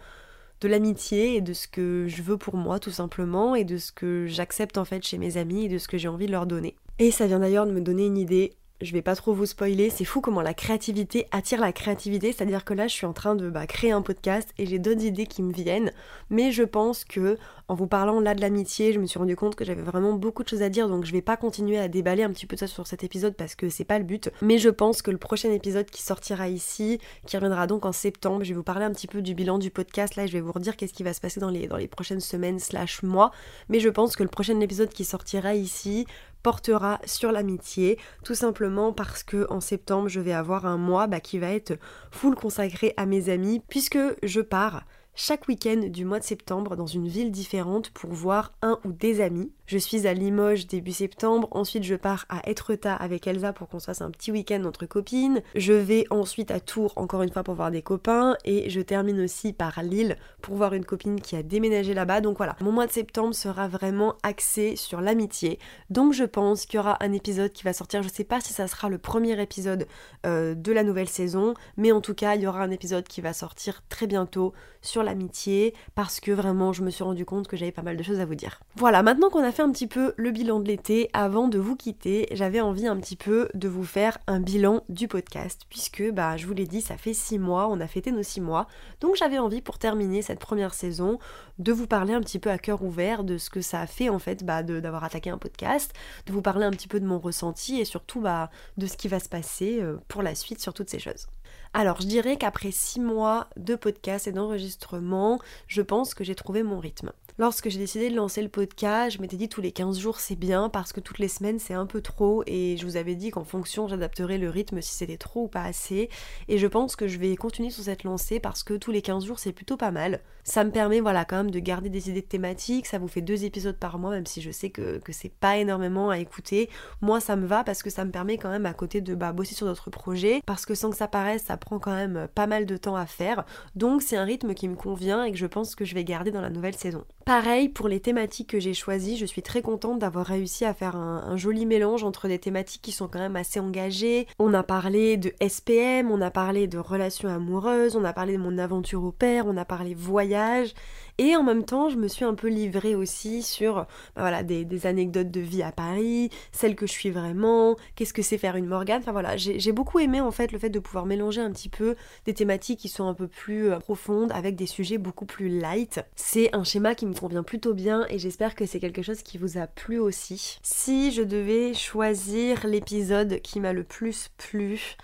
[0.61, 3.93] de l'amitié et de ce que je veux pour moi tout simplement et de ce
[3.93, 6.47] que j'accepte en fait chez mes amis et de ce que j'ai envie de leur
[6.47, 6.75] donner.
[6.99, 9.89] Et ça vient d'ailleurs de me donner une idée je vais pas trop vous spoiler,
[9.89, 13.37] c'est fou comment la créativité attire la créativité, c'est-à-dire que là je suis en train
[13.37, 15.93] de bah, créer un podcast et j'ai d'autres idées qui me viennent,
[16.29, 19.55] mais je pense que en vous parlant là de l'amitié, je me suis rendu compte
[19.55, 22.25] que j'avais vraiment beaucoup de choses à dire, donc je vais pas continuer à déballer
[22.25, 24.71] un petit peu ça sur cet épisode parce que c'est pas le but, mais je
[24.71, 28.57] pense que le prochain épisode qui sortira ici, qui reviendra donc en septembre, je vais
[28.57, 30.95] vous parler un petit peu du bilan du podcast, là je vais vous redire qu'est-ce
[30.95, 33.31] qui va se passer dans les, dans les prochaines semaines slash mois,
[33.69, 36.07] mais je pense que le prochain épisode qui sortira ici
[36.45, 41.19] portera sur l'amitié, tout simplement parce que en septembre je vais avoir un mois bah,
[41.19, 41.79] qui va être
[42.13, 44.85] full consacré à mes amis puisque je pars
[45.17, 49.21] chaque week-end du mois de septembre dans une ville différente pour voir un ou des
[49.21, 49.53] amis.
[49.67, 53.79] Je suis à Limoges début septembre, ensuite je pars à Etretat avec Elsa pour qu'on
[53.79, 55.41] se fasse un petit week-end entre copines.
[55.55, 59.19] Je vais ensuite à Tours encore une fois pour voir des copains et je termine
[59.23, 62.21] aussi par Lille pour voir une copine qui a déménagé là-bas.
[62.21, 65.59] Donc voilà, mon mois de septembre sera vraiment axé sur l'amitié.
[65.89, 68.03] Donc je pense qu'il y aura un épisode qui va sortir.
[68.03, 69.87] Je sais pas si ça sera le premier épisode
[70.27, 73.23] euh, de la nouvelle saison, mais en tout cas il y aura un épisode qui
[73.23, 77.57] va sortir très bientôt sur l'amitié parce que vraiment je me suis rendu compte que
[77.57, 78.61] j'avais pas mal de choses à vous dire.
[78.77, 81.77] Voilà, maintenant qu'on a fait un petit peu le bilan de l'été, avant de vous
[81.77, 86.37] quitter, j'avais envie un petit peu de vous faire un bilan du podcast, puisque bah
[86.37, 88.67] je vous l'ai dit, ça fait six mois, on a fêté nos six mois,
[89.01, 91.21] donc j'avais envie pour terminer cette première saison
[91.61, 94.09] de vous parler un petit peu à cœur ouvert de ce que ça a fait
[94.09, 95.93] en fait bah, d'avoir attaqué un podcast,
[96.27, 99.07] de vous parler un petit peu de mon ressenti et surtout bah, de ce qui
[99.07, 101.29] va se passer euh, pour la suite sur toutes ces choses.
[101.75, 106.63] Alors, je dirais qu'après six mois de podcast et d'enregistrement, je pense que j'ai trouvé
[106.63, 107.13] mon rythme.
[107.37, 110.37] Lorsque j'ai décidé de lancer le podcast, je m'étais dit tous les 15 jours c'est
[110.37, 113.33] bien parce que toutes les semaines c'est un peu trop et je vous avais dit
[113.33, 116.11] qu'en fonction j'adapterais le rythme si c'était trop ou pas assez
[116.47, 119.25] et je pense que je vais continuer sur cette lancée parce que tous les 15
[119.25, 120.21] jours c'est plutôt pas mal.
[120.45, 123.21] Ça me permet voilà quand même de garder des idées de thématiques, ça vous fait
[123.21, 126.71] deux épisodes par mois même si je sais que, c'est pas énormément à écouter.
[127.01, 129.33] Moi ça me va parce que ça me permet quand même à côté de bah,
[129.33, 132.47] bosser sur d'autres projets parce que sans que ça paraisse ça prend quand même pas
[132.47, 133.45] mal de temps à faire
[133.75, 136.31] donc c'est un rythme qui me convient et que je pense que je vais garder
[136.31, 137.05] dans la nouvelle saison.
[137.25, 140.95] Pareil pour les thématiques que j'ai choisies, je suis très contente d'avoir réussi à faire
[140.95, 144.27] un, joli mélange entre des thématiques qui sont quand même assez engagées.
[144.39, 148.43] On a parlé de SPM, on a parlé de relations amoureuses, on a parlé de
[148.43, 150.75] mon aventure au père, on a parlé voyage.
[151.19, 154.87] Et en même temps, je me suis un peu livrée aussi sur bah voilà, des,
[154.87, 158.67] anecdotes de vie à Paris, celles que je suis vraiment, qu'est-ce que c'est faire une
[158.67, 159.01] Morgane.
[159.01, 161.95] Enfin voilà, j'ai beaucoup aimé en fait le fait de pouvoir mélanger un petit peu
[162.25, 166.01] des thématiques qui sont un peu plus euh, profondes avec des sujets beaucoup plus light.
[166.17, 169.39] C'est un schéma qui me convient plutôt bien et j'espère que c'est quelque chose qui
[169.39, 170.59] vous a plu aussi.
[170.63, 174.97] Si je devais choisir l'épisode qui m'a le plus plu,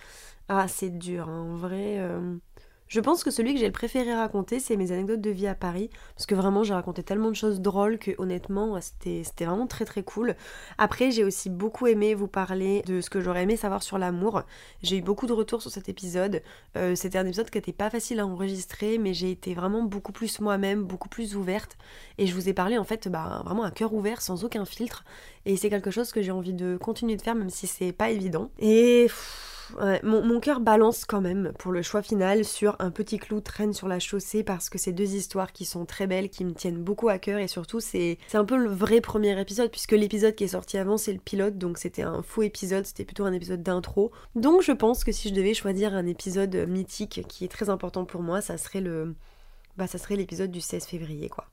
[0.49, 1.47] ah c'est dur hein.
[1.53, 1.99] en vrai.
[1.99, 2.37] Euh,
[2.91, 5.55] je pense que celui que j'ai le préféré raconter, c'est mes anecdotes de vie à
[5.55, 5.91] Paris.
[6.17, 10.03] Parce que vraiment, j'ai raconté tellement de choses drôles que honnêtement, c'était vraiment très très
[10.03, 10.35] cool.
[10.77, 14.43] Après, j'ai aussi beaucoup aimé vous parler de ce que j'aurais aimé savoir sur l'amour.
[14.83, 16.43] J'ai eu beaucoup de retours sur cet épisode.
[16.77, 20.11] Euh, c'était un épisode qui n'était pas facile à enregistrer, mais j'ai été vraiment beaucoup
[20.11, 21.79] plus moi-même, beaucoup plus ouverte.
[22.19, 25.05] Et je vous ai parlé en fait bah, vraiment à cœur ouvert, sans aucun filtre.
[25.47, 28.11] Et c'est quelque chose que j'ai envie de continuer de faire, même si c'est pas
[28.11, 28.51] évident.
[28.59, 29.07] Et
[30.03, 33.89] mon, cœur balance quand même pour le choix final sur Un petit clou traîne sur
[33.89, 37.09] la chaussée parce que c'est deux histoires qui sont très belles, qui me tiennent beaucoup
[37.09, 40.49] à cœur et surtout c'est un peu le vrai premier épisode puisque l'épisode qui est
[40.49, 44.13] sorti avant c'est le pilote donc c'était un faux épisode, c'était plutôt un épisode d'intro.
[44.35, 48.05] Donc je pense que si je devais choisir un épisode mythique qui est très important
[48.05, 49.15] pour moi, ça serait le
[49.77, 51.47] bah ça serait l'épisode du 16 février quoi.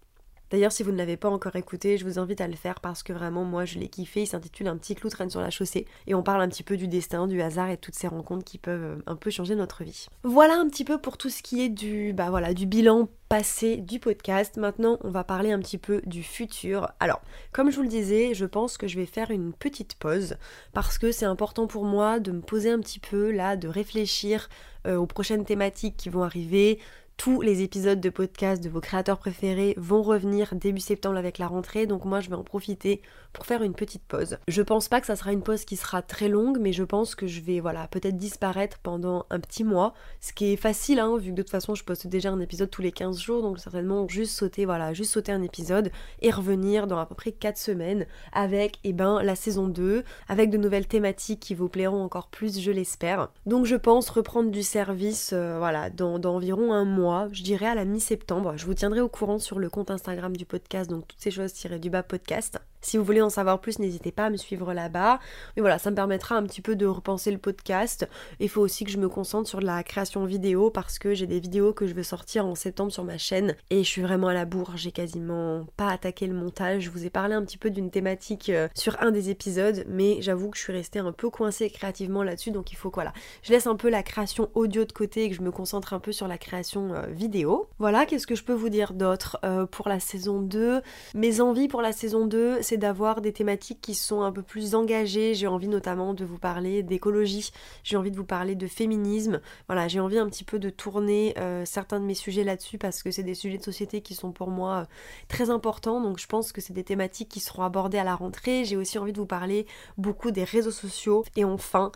[0.50, 3.04] D'ailleurs, si vous ne l'avez pas encore écouté, je vous invite à le faire parce
[3.04, 4.22] que vraiment, moi, je l'ai kiffé.
[4.22, 6.78] Il s'intitule Un petit clou traîne sur la chaussée et on parle un petit peu
[6.78, 9.84] du destin, du hasard et toutes ces rencontres qui peuvent euh, un peu changer notre
[9.84, 10.08] vie.
[10.24, 13.78] Voilà un petit peu pour tout ce qui est du, bah voilà, du bilan passé
[13.78, 14.58] du podcast.
[14.58, 16.90] Maintenant, on va parler un petit peu du futur.
[17.00, 20.38] Alors, comme je vous le disais, je pense que je vais faire une petite pause
[20.74, 24.50] parce que c'est important pour moi de me poser un petit peu là, de réfléchir
[24.86, 26.80] euh, aux prochaines thématiques qui vont arriver
[27.18, 31.48] tous les épisodes de podcast de vos créateurs préférés vont revenir début septembre avec la
[31.48, 33.02] rentrée, donc moi je vais en profiter
[33.34, 34.38] pour faire une petite pause.
[34.48, 37.16] Je pense pas que ça sera une pause qui sera très longue, mais je pense
[37.16, 41.18] que je vais voilà peut-être disparaître pendant un petit mois, ce qui est facile hein,
[41.18, 43.60] vu que de toute façon je poste déjà un épisode tous les 15 jours, donc
[43.60, 47.58] certainement juste sauter voilà juste sauter un épisode et revenir dans à peu près 4
[47.58, 52.28] semaines avec eh ben la saison 2, avec de nouvelles thématiques qui vous plairont encore
[52.28, 53.30] plus, je l'espère.
[53.46, 57.76] Donc je pense reprendre du service euh, voilà dans environ un mois, je dirais à
[57.76, 58.54] la mi-septembre.
[58.58, 61.54] Je vous tiendrai au courant sur le compte Instagram du podcast, donc toutes ces choses
[61.54, 62.60] tirées du bas podcast.
[62.88, 65.20] Si vous voulez en savoir plus, n'hésitez pas à me suivre là-bas.
[65.58, 68.08] Mais voilà, ça me permettra un petit peu de repenser le podcast.
[68.40, 71.42] Il faut aussi que je me concentre sur la création vidéo parce que j'ai des
[71.42, 74.34] vidéos que je veux sortir en septembre sur ma chaîne et je suis vraiment à
[74.34, 74.78] la bourre.
[74.78, 76.84] J'ai quasiment pas attaqué le montage.
[76.84, 80.22] Je vous ai parlé un petit peu d'une thématique euh, sur un des épisodes, mais
[80.22, 82.52] j'avoue que je suis restée un peu coincée créativement là-dessus.
[82.52, 83.12] Donc il faut que voilà,
[83.44, 86.00] je laisse un peu la création audio de côté et que je me concentre un
[86.00, 87.68] peu sur la création euh, vidéo.
[87.80, 90.82] Voilà, qu'est-ce que je peux vous dire d'autre euh, pour la saison 2
[91.16, 94.76] Mes envies pour la saison 2, c'est d'avoir des thématiques qui sont un peu plus
[94.76, 95.34] engagées.
[95.34, 97.52] J'ai envie notamment de vous parler d'écologie,
[97.84, 99.42] j'ai envie de vous parler de féminisme.
[99.68, 103.04] Voilà, j'ai envie un petit peu de tourner euh, certains de mes sujets là-dessus parce
[103.04, 104.86] que c'est des sujets de société qui sont pour moi euh,
[105.28, 106.02] très importants.
[106.02, 108.66] Donc je pense que c'est des thématiques qui seront abordées à la rentrée.
[108.66, 109.66] J'ai aussi envie de vous parler
[109.98, 111.24] beaucoup des réseaux sociaux.
[111.36, 111.92] Et enfin,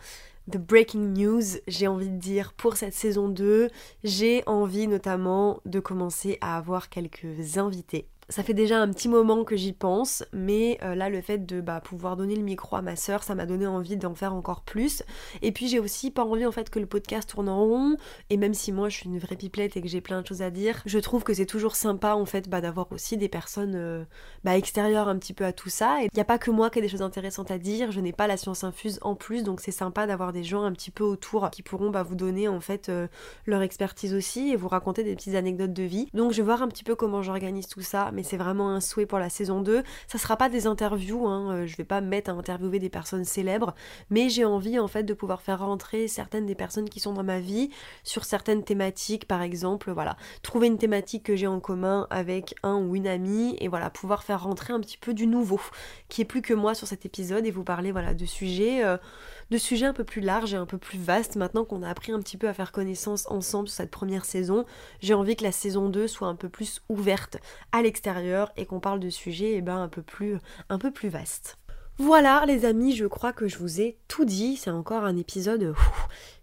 [0.50, 3.70] The Breaking News, j'ai envie de dire, pour cette saison 2.
[4.02, 9.44] J'ai envie notamment de commencer à avoir quelques invités ça fait déjà un petit moment
[9.44, 12.82] que j'y pense, mais euh, là le fait de bah, pouvoir donner le micro à
[12.82, 15.02] ma soeur, ça m'a donné envie d'en faire encore plus.
[15.42, 17.96] Et puis j'ai aussi pas envie en fait que le podcast tourne en rond,
[18.30, 20.42] et même si moi je suis une vraie pipelette et que j'ai plein de choses
[20.42, 23.74] à dire, je trouve que c'est toujours sympa en fait bah, d'avoir aussi des personnes
[23.76, 24.04] euh,
[24.44, 26.02] bah, extérieures un petit peu à tout ça.
[26.02, 28.00] Et il n'y a pas que moi qui ai des choses intéressantes à dire, je
[28.00, 30.90] n'ai pas la science infuse en plus, donc c'est sympa d'avoir des gens un petit
[30.90, 33.08] peu autour qui pourront vous donner en fait euh,
[33.46, 36.08] leur expertise aussi et vous raconter des petites anecdotes de vie.
[36.14, 39.06] Donc je vais voir un petit peu comment j'organise tout ça, c'est vraiment un souhait
[39.06, 39.82] pour la saison 2.
[40.06, 42.88] Ça sera pas des interviews, hein, euh, je vais pas me mettre à interviewer des
[42.88, 43.74] personnes célèbres,
[44.10, 47.24] mais j'ai envie en fait de pouvoir faire rentrer certaines des personnes qui sont dans
[47.24, 47.70] ma vie
[48.04, 52.76] sur certaines thématiques, par exemple, voilà, trouver une thématique que j'ai en commun avec un
[52.76, 55.60] ou une amie et voilà, pouvoir faire rentrer un petit peu du nouveau,
[56.08, 58.84] qui est plus que moi sur cet épisode et vous parler voilà de sujets.
[58.84, 58.96] Euh,
[59.52, 61.36] de sujets un peu plus larges et un peu plus vastes.
[61.36, 64.64] Maintenant qu'on a appris un petit peu à faire connaissance ensemble sur cette première saison,
[65.00, 67.36] j'ai envie que la saison 2 soit un peu plus ouverte
[67.70, 70.38] à l'extérieur et qu'on parle de sujets eh ben, un, peu plus,
[70.70, 71.58] un peu plus vastes.
[71.98, 74.56] Voilà les amis, je crois que je vous ai tout dit.
[74.56, 75.74] C'est encore un épisode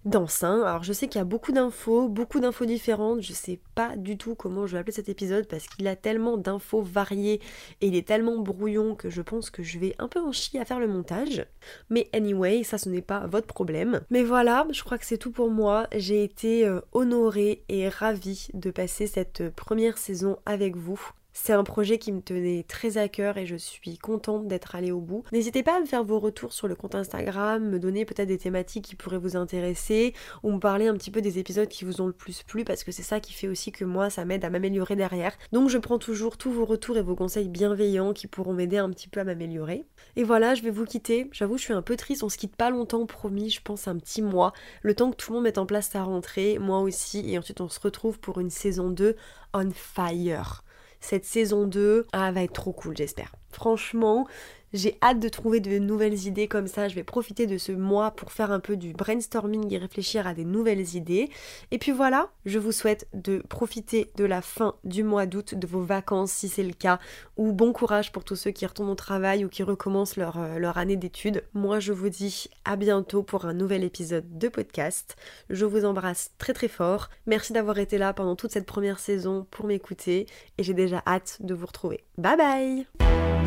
[0.05, 0.43] dense.
[0.43, 3.21] Alors je sais qu'il y a beaucoup d'infos, beaucoup d'infos différentes.
[3.21, 6.37] Je sais pas du tout comment je vais appeler cet épisode parce qu'il a tellement
[6.37, 7.41] d'infos variées
[7.81, 10.59] et il est tellement brouillon que je pense que je vais un peu en chier
[10.59, 11.45] à faire le montage.
[11.89, 14.01] Mais anyway, ça ce n'est pas votre problème.
[14.11, 15.87] Mais voilà, je crois que c'est tout pour moi.
[15.95, 21.11] J'ai été euh, honorée et ravie de passer cette première saison avec vous.
[21.41, 24.91] C'est un projet qui me tenait très à cœur et je suis contente d'être allée
[24.91, 25.23] au bout.
[25.31, 28.37] N'hésitez pas à me faire vos retours sur le compte Instagram, me donner peut-être des
[28.37, 32.01] thématiques qui pourraient vous intéresser ou me parler un petit peu des épisodes qui vous
[32.01, 34.43] ont le plus plu parce que c'est ça qui fait aussi que moi ça m'aide
[34.43, 35.31] à m'améliorer derrière.
[35.53, 38.89] Donc je prends toujours tous vos retours et vos conseils bienveillants qui pourront m'aider un
[38.89, 39.85] petit peu à m'améliorer.
[40.17, 41.29] Et voilà, je vais vous quitter.
[41.31, 43.97] J'avoue, je suis un peu triste, on se quitte pas longtemps, promis, je pense un
[43.97, 44.51] petit mois.
[44.81, 47.61] Le temps que tout le monde mette en place sa rentrée, moi aussi, et ensuite
[47.61, 49.15] on se retrouve pour une saison 2
[49.53, 50.63] on fire.
[50.99, 53.33] Cette saison 2 ah, va être trop cool, j'espère.
[53.51, 54.27] Franchement,
[54.73, 56.87] j'ai hâte de trouver de nouvelles idées comme ça.
[56.87, 60.33] Je vais profiter de ce mois pour faire un peu du brainstorming et réfléchir à
[60.33, 61.29] des nouvelles idées.
[61.71, 65.67] Et puis voilà, je vous souhaite de profiter de la fin du mois d'août, de
[65.67, 66.99] vos vacances si c'est le cas,
[67.37, 70.59] ou bon courage pour tous ceux qui retournent au travail ou qui recommencent leur, euh,
[70.59, 71.43] leur année d'études.
[71.53, 75.15] Moi, je vous dis à bientôt pour un nouvel épisode de podcast.
[75.49, 77.09] Je vous embrasse très très fort.
[77.25, 81.37] Merci d'avoir été là pendant toute cette première saison pour m'écouter et j'ai déjà hâte
[81.39, 82.03] de vous retrouver.
[82.17, 83.38] Bye bye